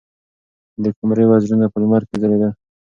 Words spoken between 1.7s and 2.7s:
په لمر کې ځلېدل.